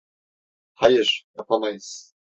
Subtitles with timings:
[0.73, 2.13] Hayır, yapamayız.